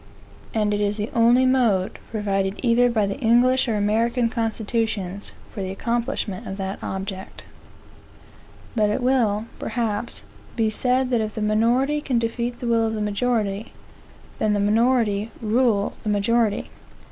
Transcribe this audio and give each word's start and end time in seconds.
And 0.51 0.73
it 0.73 0.81
is 0.81 0.97
the 0.97 1.11
only 1.13 1.45
mode, 1.45 1.99
provided 2.09 2.59
either 2.63 2.89
by 2.89 3.05
the 3.05 3.19
English 3.19 3.67
or 3.67 3.75
American 3.77 4.29
constitutions, 4.29 5.31
for 5.51 5.61
the 5.61 5.69
accomplishment 5.69 6.47
of 6.47 6.57
that 6.57 6.79
object. 6.81 7.43
But 8.75 8.89
it 8.89 9.03
will, 9.03 9.45
perhaps, 9.59 10.23
be 10.55 10.71
said 10.71 11.11
that 11.11 11.21
if 11.21 11.35
the 11.35 11.41
minority 11.43 12.01
can 12.01 12.17
defeat 12.17 12.57
the 12.61 12.67
will 12.67 12.87
of 12.87 12.93
the 12.95 12.99
majority, 12.99 13.73
then 14.39 14.53
the 14.53 14.59
minority 14.59 15.29
rule 15.39 15.93
the 16.01 16.09
majority. 16.09 16.71